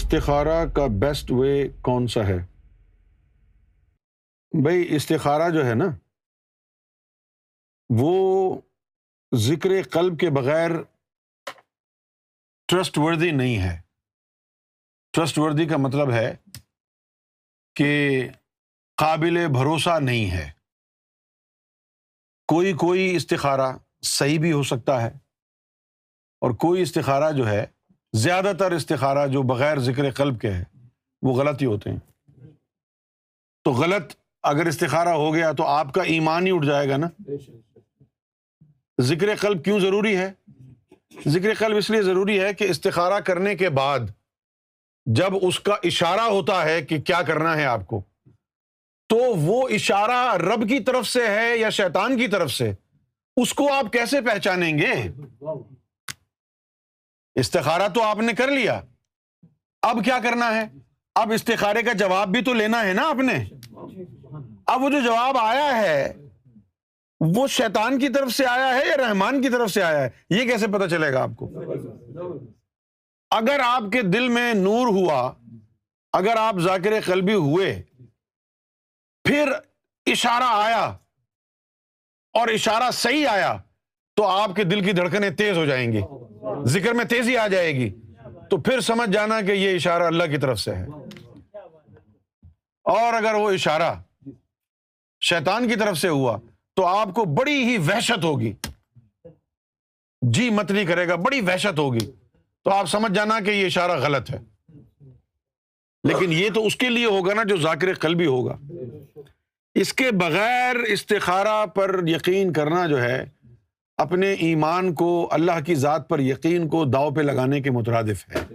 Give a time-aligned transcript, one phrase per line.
[0.00, 2.46] استخارہ کا best way کون سا ہے؟
[4.62, 5.84] بھائی استخارہ جو ہے نا،
[7.96, 8.60] وہ
[9.34, 10.70] ذکر قلب کے بغیر
[12.68, 13.80] ٹرسٹ وردی نہیں ہے۔
[15.12, 16.36] ٹرسٹ وردی کا مطلب ہے
[17.74, 18.20] کہ
[18.96, 20.50] قابل بھروسہ نہیں ہے۔
[22.48, 25.08] کوئی کوئی استخارہ صحیح بھی ہو سکتا ہے
[26.38, 27.66] اور کوئی استخارہ جو ہے
[28.12, 30.64] زیادہ تر استخارہ جو بغیر ذکر قلب کے ہے
[31.22, 31.98] وہ غلط ہی ہوتے ہیں۔
[33.64, 37.08] تو غلط اگر استخارہ ہو گیا تو آپ کا ایمان ہی اٹھ جائے گا نا۔
[39.00, 40.32] ذکر قلب کیوں ضروری ہے؟
[41.28, 44.00] ذکر قلب اس لیے ضروری ہے کہ استخارہ کرنے کے بعد
[45.06, 48.02] جب اس کا اشارہ ہوتا ہے کہ کیا کرنا ہے آپ کو،
[49.08, 52.72] تو وہ اشارہ رب کی طرف سے ہے یا شیطان کی طرف سے،
[53.36, 55.08] اس کو آپ کیسے پہچانیں گے؟
[57.40, 58.80] استخارہ تو آپ نے کر لیا۔
[59.82, 60.64] اب کیا کرنا ہے؟
[61.14, 63.44] اب استخارے کا جواب بھی تو لینا ہے نا آپ نے۔
[64.66, 66.14] اب وہ جو جواب آیا ہے،
[67.20, 70.44] وہ شیطان کی طرف سے آیا ہے یا رحمان کی طرف سے آیا ہے؟ یہ
[70.44, 71.50] کیسے پتا چلے گا آپ کو؟
[73.30, 75.32] اگر آپ کے دل میں نور ہوا،
[76.12, 77.82] اگر آپ ذاکر قلبی ہوئے،
[79.24, 79.52] پھر
[80.06, 80.84] اشارہ آیا
[82.32, 83.56] اور اشارہ صحیح آیا،
[84.16, 86.00] تو آپ کے دل کی دھڑکنیں تیز ہو جائیں گی۔
[86.64, 87.90] ذکر میں تیزی آ جائے گی۔
[88.50, 90.86] تو پھر سمجھ جانا کہ یہ اشارہ اللہ کی طرف سے ہے۔
[92.84, 93.94] اور اگر وہ اشارہ
[95.20, 96.38] شیطان کی طرف سے ہوا،
[96.74, 98.52] تو آپ کو بڑی ہی وحشت ہوگی۔
[100.22, 102.10] جی مت نہیں کرے گا، بڑی وحشت ہوگی۔
[102.64, 104.38] تو آپ سمجھ جانا کہ یہ اشارہ غلط ہے۔
[106.04, 108.58] لیکن یہ تو اس کے لیے ہوگا نا جو ذاکر قلبی ہوگا۔
[109.74, 113.24] اس کے بغیر استخارہ پر یقین کرنا جو ہے
[114.00, 118.54] اپنے ایمان کو اللہ کی ذات پر یقین کو داؤ پہ لگانے کے مترادف ہے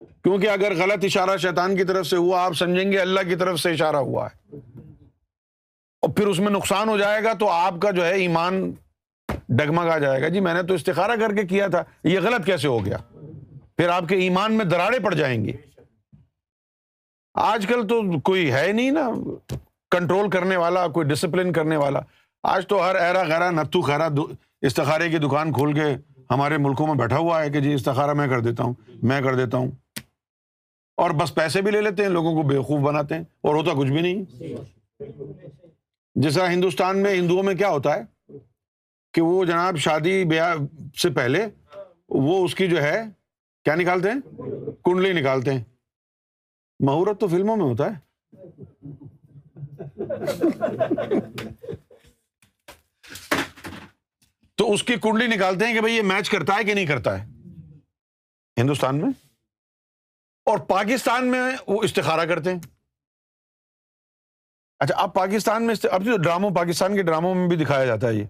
[0.00, 3.60] کیونکہ اگر غلط اشارہ شیطان کی طرف سے ہوا، آپ سمجھیں گے اللہ کی طرف
[3.60, 4.56] سے اشارہ ہوا ہے۔
[6.02, 8.72] اور پھر اس میں نقصان ہو جائے گا تو آپ کا جو ہے ایمان
[9.48, 12.46] ڈگمگ آ جائے گا۔ جی میں نے تو استخارہ کر کے کیا تھا، یہ غلط
[12.46, 12.96] کیسے ہو گیا؟
[13.76, 15.52] پھر آپ کے ایمان میں دراڑے پڑ جائیں گی
[17.34, 19.10] آج کل تو کوئی ہے نہیں نا،
[19.90, 22.00] کنٹرول کرنے والا، کوئی ڈسپلن کرنے والا۔
[22.42, 24.08] آج تو ہر ایرا غیرا نتو خیرا
[24.60, 25.84] استخارے کی دکان کھول کے
[26.30, 29.34] ہمارے ملکوں میں بیٹھا ہوا ہے کہ جی استخارہ میں کر دیتا ہوں، میں کر
[29.34, 29.70] دیتا ہوں۔
[30.96, 33.92] اور بس پیسے بھی لے لیتے ہیں، لوگوں کو بےخوف بناتے ہیں، اور ہوتا کچھ
[33.92, 34.24] بھی نہیں۔
[36.14, 38.32] جیسا ہندوستان میں ہندوؤں میں کیا ہوتا ہے
[39.12, 40.54] کہ وہ جناب شادی بیاہ
[40.98, 41.46] سے پہلے
[42.08, 43.02] وہ اس کی جو ہے،
[43.64, 44.40] کیا نکالتے ہیں؟
[44.84, 45.64] کنڈلی نکالتے ہیں۔
[46.80, 48.12] مہورت تو فلموں میں ہوتا ہے۔
[54.62, 57.20] تو اس کی کنڈلی نکالتے ہیں کہ بھائی یہ میچ کرتا ہے کہ نہیں کرتا
[57.20, 57.26] ہے؟
[58.60, 59.08] ہندوستان میں؟
[60.44, 62.60] اور پاکستان میں وہ استخارہ کرتے ہیں۔
[64.78, 68.14] اچھا اب پاکستان میں اب جو ڈراموں، پاکستان کے ڈراموں میں بھی دکھایا جاتا ہے
[68.14, 68.24] یہ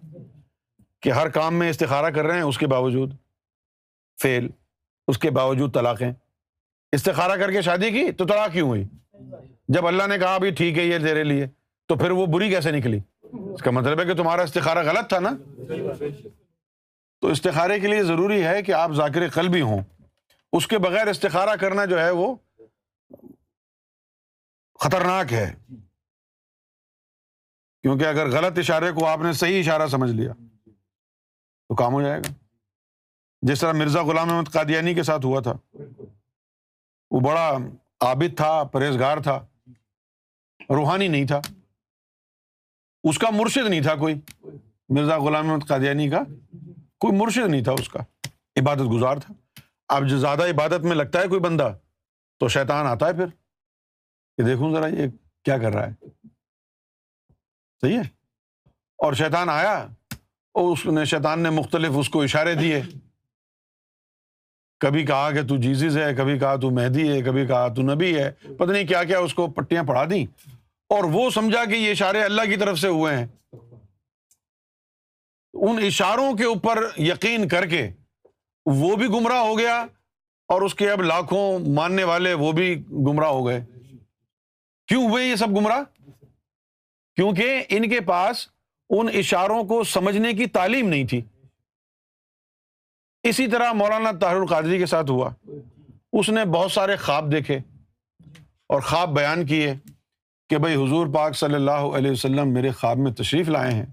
[1.01, 3.15] کہ ہر کام میں استخارہ کر رہے ہیں، اس کے باوجود
[4.23, 4.49] فیل،
[5.09, 6.13] اس کے باوجود طلاقیں۔
[6.93, 8.85] استخارہ کر کے شادی کی تو طلاق کیوں ہوئی؟
[9.69, 11.47] جب اللہ نے کہا بھی ٹھیک ہے، یہ تیرے لیے،
[11.87, 12.99] تو پھر وہ بری کیسے نکلی؟
[13.55, 15.31] اس کا مطلب ہے کہ تمہارا استخارہ غلط تھا نا؟
[17.21, 19.83] تو استخارے کے لیے ضروری ہے کہ آپ ذاکر قلبی ہوں۔
[20.53, 22.35] اس کے بغیر استخارہ کرنا جو ہے وہ
[24.81, 25.55] خطرناک ہے۔
[27.83, 30.33] کیونکہ اگر غلط اشارے کو آپ نے صحیح اشارہ سمجھ لیا،
[31.69, 32.33] تو کام ہو جائے گا۔
[33.43, 35.79] جس طرح مرزا غلام احمد قادیانی کے ساتھ ہوا تھا۔
[37.11, 37.59] وہ بڑا
[38.01, 39.47] عابد تھا، پرہیزگار تھا۔
[40.71, 41.41] روحانی نہیں تھا۔
[43.05, 44.15] اس کا مرشد نہیں تھا کوئی؟
[44.89, 46.21] مرزا غلام احمد قادیانی کا
[46.99, 47.99] کوئی مرشد نہیں تھا اس کا۔
[48.61, 49.35] عبادت گزار تھا۔
[49.89, 51.73] اب جو زیادہ عبادت میں لگتا ہے کوئی بندہ،
[52.39, 53.27] تو شیطان آتا ہے پھر۔
[54.37, 55.07] کہ دیکھوں ذرا، یہ
[55.45, 56.07] کیا کر رہا ہے؟
[57.81, 58.03] صحیح ہے؟
[58.99, 59.87] اور شیطان آیا،
[60.53, 62.83] اور اس نے، شیطان نے مختلف اس کو اشارے دیے۔
[64.81, 68.19] کبھی کہا کہ تو جیزز ہے، کبھی کہا تو مہدی ہے، کبھی کہا تو نبی
[68.19, 70.27] ہے۔ پتہ نہیں کیا کیا اس کو پٹیاں پڑھا دی
[70.93, 73.27] اور وہ سمجھا کہ یہ اشارے اللہ کی طرف سے ہوئے ہیں۔
[75.55, 77.91] ان اشاروں کے اوپر یقین کر کے
[78.67, 79.87] وہ بھی گمراہ ہو گیا
[80.49, 83.65] اور اس کے اب لاکھوں ماننے والے وہ بھی گمراہ ہو گئے۔
[84.87, 86.11] کیوں ہوئے یہ سب گمراہ؟
[87.17, 88.49] کیونکہ ان کے پاس
[88.91, 91.23] ان اشاروں کو سمجھنے کی تعلیم نہیں تھی۔
[93.23, 95.31] اسی طرح مولانا طاہر القادری کے ساتھ ہوا۔
[96.13, 97.59] اس نے بہت سارے خواب دیکھے
[98.67, 99.75] اور خواب بیان کیے۔
[100.53, 103.87] کہ بھائی حضور پاک صلی اللہ علیہ وسلم میرے خواب میں تشریف لائے ہیں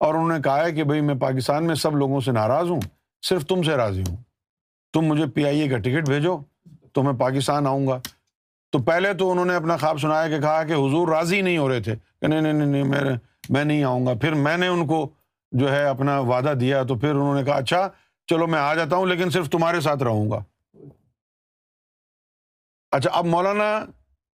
[0.00, 2.80] اور انہوں نے کہا ہے کہ بھائی میں پاکستان میں سب لوگوں سے ناراض ہوں،
[3.22, 4.16] صرف تم سے راضی ہوں۔
[4.92, 6.36] تم مجھے پی آئی اے کا ٹکٹ بھیجو،
[6.92, 8.00] تو میں پاکستان آؤں گا۔
[8.72, 11.68] تو پہلے تو انہوں نے اپنا خواب سنایا کہ کہا کہ حضور راضی نہیں ہو
[11.68, 13.00] رہے تھے، کہ نہیں نہیں نہیں میں
[13.48, 15.08] میں نہیں آؤں گا۔ پھر میں نے ان کو
[15.52, 17.88] جو ہے اپنا وعدہ دیا، تو پھر انہوں نے کہا اچھا
[18.26, 20.44] چلو میں آ جاتا ہوں، لیکن صرف تمہارے ساتھ رہوں گا۔
[22.90, 23.84] اچھا اب مولانا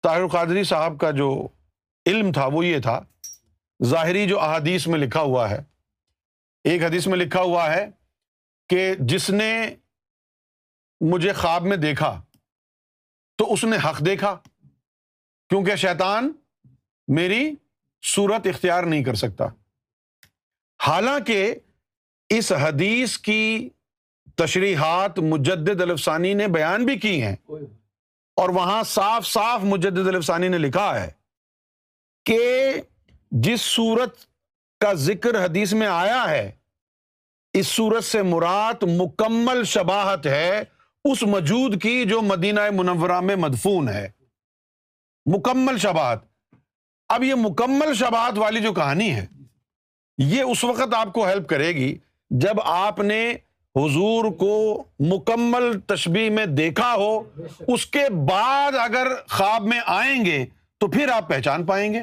[0.02, 1.48] طاہر قادری صاحب کا جو
[2.06, 3.02] علم تھا، وہ یہ تھا،
[3.86, 5.64] ظاہری جو احادیث میں لکھا ہوا ہے،
[6.64, 7.90] ایک حدیث میں لکھا ہوا ہے
[8.70, 9.76] کہ جس نے
[11.02, 12.22] مجھے خواب میں دیکھا
[13.38, 14.38] تو اس نے حق دیکھا،
[15.50, 16.32] کیونکہ شیطان
[17.08, 17.52] میری
[18.04, 19.48] صورت اختیار نہیں کر سکتا۔
[20.88, 21.56] حالانکہ
[22.30, 23.70] اس حدیث کی
[24.36, 27.36] تشریحات مجدد الفسانی نے بیان بھی کی ہیں۔
[28.36, 31.12] اور وہاں صاف صاف مجدد الفسانی نے لکھا ہے
[32.26, 32.74] کہ
[33.32, 34.18] جس صورت
[34.80, 36.52] کا ذکر حدیث میں آیا ہے،
[37.54, 40.64] اس صورت سے مراد مکمل شباہت ہے
[41.06, 44.10] اس موجود کی جو مدینہ منورہ میں مدفون ہے۔
[45.26, 46.26] مکمل شباہت۔
[47.10, 49.26] اب یہ مکمل شباہت والی جو کہانی ہے،
[50.18, 51.98] یہ اس وقت آپ کو ہیلپ کرے گی
[52.30, 53.34] جب آپ نے
[53.76, 57.24] حضور کو مکمل تشبیح میں دیکھا ہو،
[57.68, 60.46] اس کے بعد اگر خواب میں آئیں گے
[60.78, 62.00] تو پھر آپ پہچان پائیں گے۔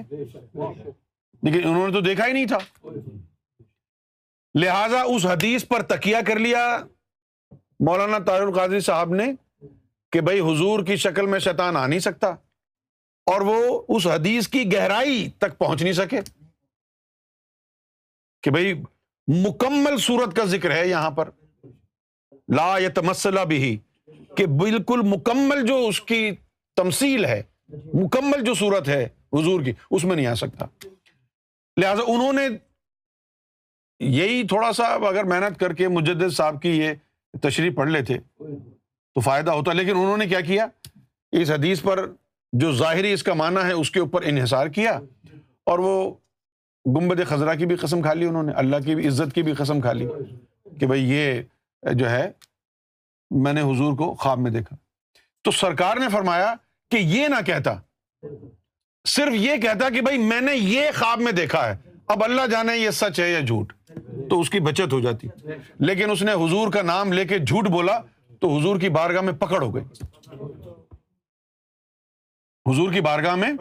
[1.43, 2.89] لیکن انہوں نے تو دیکھا ہی نہیں تھا۔
[4.59, 6.79] لہذا اس حدیث پر تکیہ کر لیا۔
[7.81, 9.25] مولانا طاہر القادری صاحب نے
[10.13, 12.29] کہ بھائی حضور کی شکل میں شیطان آ نہیں سکتا
[13.27, 16.21] اور وہ اس حدیث کی گہرائی تک پہنچ نہیں سکے۔
[18.43, 18.75] کہ بھائی
[19.27, 21.29] مکمل صورت کا ذکر ہے یہاں پر۔
[22.49, 23.79] لا یا بھی
[24.37, 26.31] کہ بالکل مکمل جو اس کی
[26.77, 27.43] تمثیل ہے،
[27.95, 30.67] مکمل جو صورت ہے حضور کی، اس میں نہیں آ سکتا۔
[31.77, 32.49] لہذا انہوں نے
[34.01, 36.93] یہی تھوڑا سا اگر محنت کر کے مجدد صاحب کی یہ
[37.43, 38.15] تشریح پڑھ لیتے،
[39.15, 40.67] تو فائدہ ہوتا۔ لیکن انہوں نے کیا کیا؟
[41.33, 42.07] اس حدیث پر
[42.53, 45.01] جو ظاہری اس کا معنی ہے، اس کے اوپر انحصار کیا
[45.65, 46.15] اور وہ
[46.87, 49.53] گمبد خزرہ کی بھی قسم کھا لی انہوں نے، اللہ کی بھی، عزت کی بھی
[49.53, 50.07] قسم کھا لی
[50.81, 51.43] کہ بھائی یہ
[51.83, 52.31] جو ہے،
[53.31, 54.77] میں نے حضور کو خواب میں دیکھا۔
[55.43, 56.55] تو سرکار نے فرمایا
[56.91, 57.75] کہ یہ نہ کہتا۔
[59.09, 61.77] صرف یہ کہتا کہ بھائی میں نے یہ خواب میں دیکھا ہے۔
[62.07, 63.73] اب اللہ جانے یہ سچ ہے یا جھوٹ۔
[64.31, 65.29] تو اس کی بچت ہو جاتی۔
[65.79, 68.01] لیکن اس نے حضور کا نام لے کے جھوٹ بولا
[68.41, 69.85] تو حضور کی بارگاہ میں پکڑ ہو گئی۔
[72.67, 73.53] حضور کی بارگاہ میں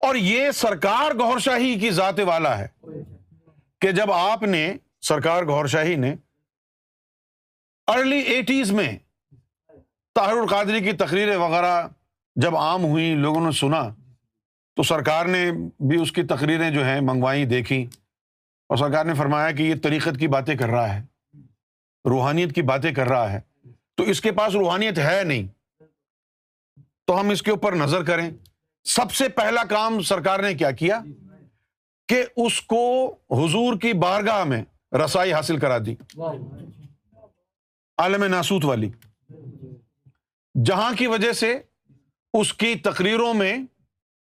[0.00, 2.68] اور یہ سرکار گور شاہی کی ذات والا ہے
[3.80, 6.14] کہ جب آپ نے، سرکار گور شاہی نے
[7.94, 8.96] ارلی ایٹیز میں
[10.14, 11.88] طاہر القادری کی تقریریں وغیرہ
[12.36, 13.88] جب عام ہوئی لوگوں نے سنا
[14.76, 15.50] تو سرکار نے
[15.80, 17.86] بھی اس کی تقریریں جو ہیں منگوائیں دیکھی
[18.68, 21.02] اور سرکار نے فرمایا کہ یہ طریقت کی باتیں کر رہا ہے،
[22.04, 23.40] روحانیت کی باتیں کر رہا ہے۔
[23.94, 25.46] تو اس کے پاس روحانیت ہے نہیں۔
[27.06, 28.30] تو ہم اس کے اوپر نظر کریں۔
[28.84, 31.00] سب سے پہلا کام سرکار نے کیا کیا؟
[32.08, 34.64] کہ اس کو حضور کی بارگاہ میں
[35.04, 35.94] رسائی حاصل کرا دی۔
[38.00, 38.90] عالم ناسوت والی۔
[40.64, 41.58] جہاں کی وجہ سے
[42.34, 43.58] اس کی تقریروں میں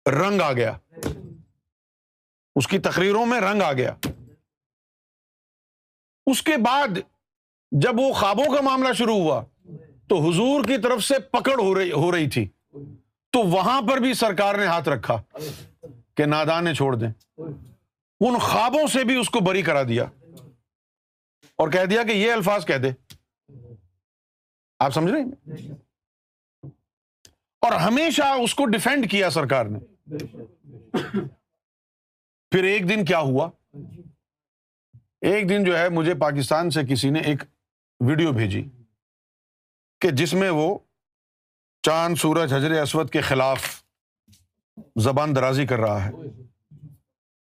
[0.09, 0.79] رنگ آ گیا۔
[2.57, 3.95] اس کی تقریروں میں رنگ آ گیا۔
[6.27, 6.89] اس کے بعد
[7.71, 9.45] جب وہ خوابوں کا معاملہ شروع ہوا،
[10.09, 12.49] تو حضور کی طرف سے پکڑ ہو رہی ہو رہی تھی۔
[13.31, 15.23] تو وہاں پر بھی سرکار نے ہاتھ رکھا
[16.15, 17.41] کہ نادان چھوڑ دیں۔
[18.21, 20.05] ان خوابوں سے بھی اس کو بری کرا دیا۔
[21.57, 22.91] اور کہہ دیا کہ یہ الفاظ کہہ دے۔
[24.85, 25.57] آپ سمجھ رہے ہیں؟
[27.61, 29.79] اور ہمیشہ اس کو ڈیفینڈ کیا سرکار نے۔
[32.51, 33.51] پھر ایک دن کیا ہوا؟
[35.21, 37.43] ایک دن جو ہے مجھے پاکستان سے کسی نے ایک
[38.01, 38.69] ویڈیو بھیجی
[40.01, 40.79] کہ جس میں وہ
[41.83, 43.83] چاند، سورج حضر اسود کے خلاف
[44.97, 46.11] زبان درازی کر رہا ہے۔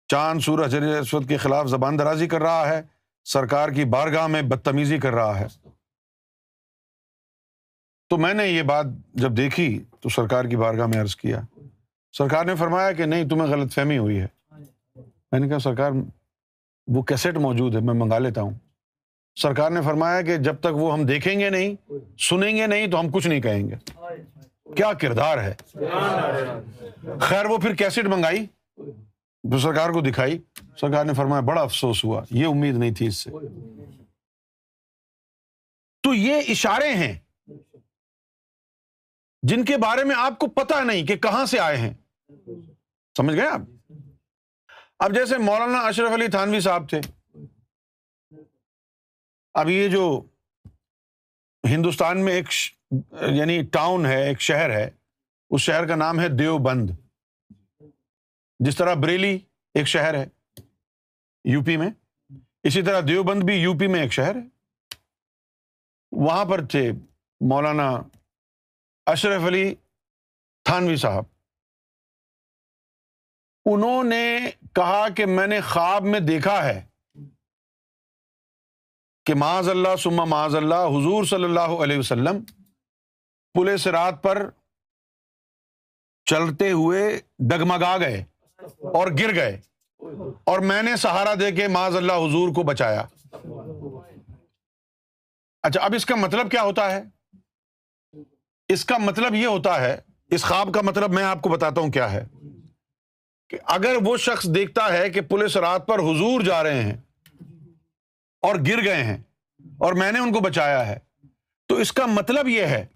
[0.08, 2.82] چاند، سورج حضر اسود کے خلاف زبان درازی کر رہا ہے۔
[3.24, 5.67] سرکار کی بارگاہ میں بدتمیزی کر رہا ہے۔
[8.08, 11.40] تو میں نے یہ بات جب دیکھی تو سرکار کی بارگاہ میں عرض کیا۔
[12.12, 14.26] سرکار نے فرمایا کہ نہیں، تمہیں غلط فہمی ہوئی ہے۔
[15.32, 15.90] میں نے کہا، سرکار،
[16.86, 18.50] وہ کیسٹ موجود ہے، میں منگا لیتا ہوں۔
[19.36, 23.00] سرکار نے فرمایا کہ جب تک وہ ہم دیکھیں گے نہیں، سنیں گے نہیں، تو
[23.00, 23.74] ہم کچھ نہیں کہیں گے۔
[24.76, 25.54] کیا کردار ہے؟
[27.20, 28.46] خیر، وہ پھر کیسٹ منگائی
[29.44, 30.38] جو سرکار کو دکھائی۔
[30.80, 33.30] سرکار نے فرمایا، بڑا افسوس ہوا، یہ امید نہیں تھی اس سے۔
[36.02, 37.14] تو یہ اشارے ہیں
[39.42, 41.94] جن کے بارے میں آپ کو پتا نہیں کہ کہاں سے آئے ہیں۔
[43.16, 43.60] سمجھ گئے آپ؟
[44.98, 47.00] اب جیسے مولانا اشرف علی تھانوی صاحب تھے۔
[49.54, 50.22] اب یہ جو
[51.68, 52.46] ہندوستان میں ایک
[53.30, 54.90] یعنی ٹاؤن ہے، ایک شہر ہے،
[55.50, 56.90] اس شہر کا نام ہے دیوبند۔
[58.58, 59.38] جس طرح بریلی
[59.74, 60.26] ایک شہر ہے
[61.44, 61.90] یو پی میں،
[62.62, 64.42] اسی طرح دیوبند بھی یو پی میں ایک شہر ہے۔
[66.12, 66.92] وہاں پر تھے
[67.40, 68.02] مولانا
[69.08, 69.74] اشرف علی
[70.64, 71.24] تھانوی صاحب،
[73.64, 76.86] انہوں نے کہا کہ میں نے خواب میں دیکھا ہے
[79.24, 82.44] کہ معاذ اللہ سما معاذ اللہ حضور صلی اللہ علیہ وسلم
[83.54, 84.50] پولیس رات پر
[86.24, 88.24] چلتے ہوئے ڈگمگا گئے
[88.92, 89.60] اور گر گئے۔
[90.44, 93.04] اور میں نے سہارا دے کے معاذ اللہ حضور کو بچایا۔
[95.62, 97.17] اچھا اب اس کا مطلب کیا ہوتا ہے؟
[98.68, 99.96] اس کا مطلب یہ ہوتا ہے،
[100.30, 102.24] اس خواب کا مطلب میں آپ کو بتاتا ہوں کیا ہے۔
[103.48, 106.96] کہ اگر وہ شخص دیکھتا ہے کہ پولیس رات پر حضور جا رہے ہیں
[108.42, 109.16] اور گر گئے ہیں
[109.78, 110.98] اور میں نے ان کو بچایا ہے،
[111.68, 112.86] تو اس کا مطلب یہ ہے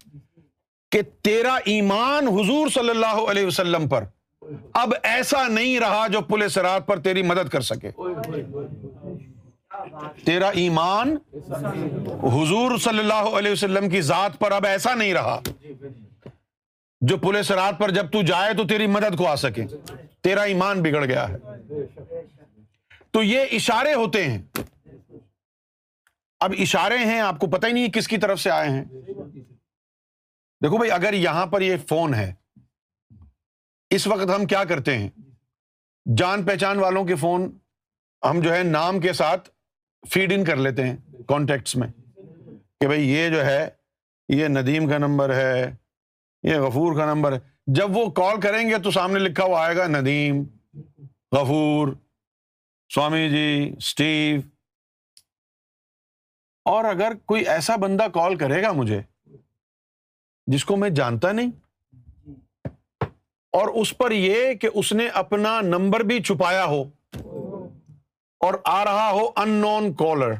[0.91, 4.03] کہ تیرا ایمان حضور صلی اللہ علیہ وسلم پر
[4.73, 7.91] اب ایسا نہیں رہا جو پولیس رات پر تیری مدد کر سکے۔
[10.25, 11.17] تیرا ایمان
[12.23, 15.39] حضور صلی اللہ علیہ وسلم کی ذات پر اب ایسا نہیں رہا
[17.01, 19.65] جو پولیس رات پر جب تو جائے تو تیری مدد کو آ سکے۔
[20.21, 21.37] تیرا ایمان بگڑ گیا ہے۔
[23.11, 24.41] تو یہ اشارے ہوتے ہیں۔
[26.39, 28.85] اب اشارے ہیں، آپ کو پتہ ہی نہیں کس کی طرف سے آئے ہیں۔
[30.63, 32.33] دیکھو بھائی، اگر یہاں پر یہ فون ہے،
[33.89, 35.09] اس وقت ہم کیا کرتے ہیں؟
[36.17, 37.57] جان پہچان والوں کے فون،
[38.29, 39.49] ہم جو ہے نام کے ساتھ
[40.03, 40.95] فیڈ ان کر لیتے ہیں
[41.27, 41.87] کانٹیکٹس میں
[42.79, 43.69] کہ بھائی یہ جو ہے،
[44.29, 45.71] یہ ندیم کا نمبر ہے،
[46.43, 49.75] یہ غفور کا نمبر ہے۔ جب وہ کال کریں گے تو سامنے لکھا ہوا آئے
[49.75, 50.43] گا ندیم،
[51.31, 51.93] غفور،
[52.91, 54.41] سوامی جی اسٹیو
[56.65, 59.01] اور اگر کوئی ایسا بندہ کال کرے گا مجھے،
[60.47, 61.51] جس کو میں جانتا نہیں،
[63.53, 66.83] اور اس پر یہ کہ اس نے اپنا نمبر بھی چھپایا ہو
[68.43, 70.33] اور آ رہا ہو ان نون کالر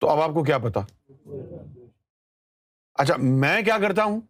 [0.00, 0.80] تو اب آپ کو کیا پتا؟
[2.94, 4.20] اچھا میں کیا کرتا ہوں؟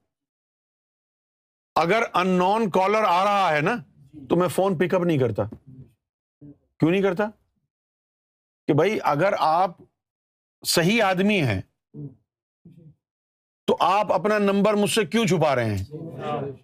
[1.74, 3.76] اگر ان نون کالر آ رہا ہے نا،
[4.28, 5.42] تو میں فون پک اپ نہیں کرتا۔
[6.78, 7.24] کیوں نہیں کرتا؟
[8.66, 9.70] کہ بھائی، اگر آپ
[10.66, 11.60] صحیح آدمی ہیں،
[13.66, 15.84] تو آپ اپنا نمبر مجھ سے کیوں چھپا رہے ہیں؟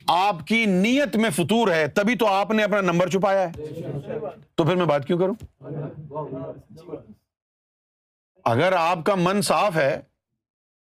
[0.09, 3.53] آپ کی نیت میں فطور ہے، تبھی تو آپ نے اپنا نمبر چھپایا ہے۔
[4.55, 5.35] تو پھر میں بات کیوں کروں؟
[8.45, 10.01] اگر آپ کا من صاف ہے،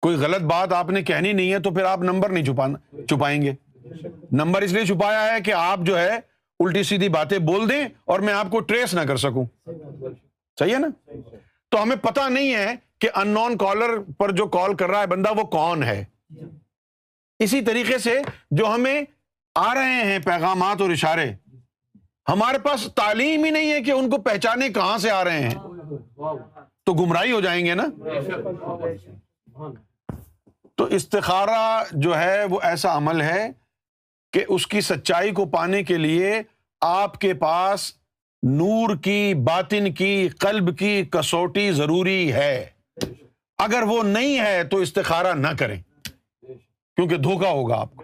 [0.02, 3.42] کوئی غلط بات آپ نے کہنی نہیں ہے، تو پھر آپ نمبر نہیں چھپانا چھپائیں
[3.42, 3.54] گے۔
[4.32, 6.18] نمبر اس لیے چھپایا ہے کہ آپ جو ہے،
[6.60, 9.46] الٹی سیدھی باتیں بول دیں اور میں آپ کو ٹریس نہ کر سکوں۔
[10.60, 11.12] صحیح ہے نا؟
[11.70, 15.08] تو ہمیں پتا نہیں ہے کہ ان نون کالر پر جو کال کر رہا ہے
[15.08, 16.06] بندہ، وہ کون ہے۔
[17.40, 18.20] اسی طریقے سے
[18.52, 19.02] جو ہمیں
[19.56, 21.34] آ رہے ہیں پیغامات اور اشارے
[22.27, 25.53] ہمارے پاس تعلیم ہی نہیں ہے کہ ان کو پہچانے کہاں سے آ رہے ہیں۔
[26.86, 27.84] تو گمراہی ہو جائیں گے نا؟
[30.75, 33.50] تو استخارہ جو ہے وہ ایسا عمل ہے
[34.34, 36.42] کہ اس کی سچائی کو پانے کے لیے
[36.82, 37.94] آپ کے پاس
[38.44, 42.65] نور کی، باطن کی، قلب کی کسوٹی ضروری ہے۔
[43.58, 45.82] اگر وہ نہیں ہے تو استخارہ نہ کریں،
[46.96, 48.03] کیونکہ دھوکا ہوگا آپ کو۔